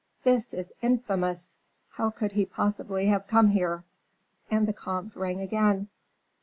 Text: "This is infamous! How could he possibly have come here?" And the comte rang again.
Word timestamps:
"This 0.23 0.51
is 0.51 0.73
infamous! 0.81 1.57
How 1.91 2.09
could 2.09 2.31
he 2.31 2.43
possibly 2.43 3.05
have 3.09 3.27
come 3.27 3.49
here?" 3.49 3.83
And 4.49 4.67
the 4.67 4.73
comte 4.73 5.15
rang 5.15 5.39
again. 5.39 5.89